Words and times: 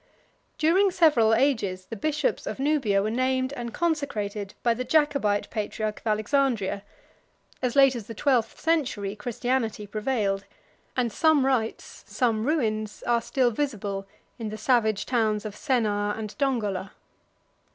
153 0.59 0.67
During 0.67 0.89
several 0.89 1.35
ages, 1.35 1.85
the 1.85 1.95
bishops 1.95 2.47
of 2.47 2.57
Nubia 2.57 3.03
were 3.03 3.11
named 3.11 3.53
and 3.53 3.71
consecrated 3.71 4.55
by 4.63 4.73
the 4.73 4.83
Jacobite 4.83 5.47
patriarch 5.51 5.99
of 5.99 6.07
Alexandria: 6.07 6.83
as 7.61 7.75
late 7.75 7.95
as 7.95 8.07
the 8.07 8.15
twelfth 8.15 8.59
century, 8.59 9.15
Christianity 9.15 9.85
prevailed; 9.85 10.45
and 10.97 11.11
some 11.13 11.45
rites, 11.45 12.03
some 12.07 12.47
ruins, 12.47 13.03
are 13.05 13.21
still 13.21 13.51
visible 13.51 14.07
in 14.39 14.49
the 14.49 14.57
savage 14.57 15.05
towns 15.05 15.45
of 15.45 15.55
Sennaar 15.55 16.17
and 16.17 16.35
Dongola. 16.39 16.93